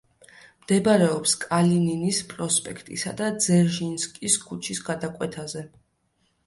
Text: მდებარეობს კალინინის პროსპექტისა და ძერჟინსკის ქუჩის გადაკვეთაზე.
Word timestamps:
მდებარეობს 0.61 1.35
კალინინის 1.43 2.21
პროსპექტისა 2.33 3.15
და 3.21 3.31
ძერჟინსკის 3.49 4.43
ქუჩის 4.49 4.85
გადაკვეთაზე. 4.91 5.69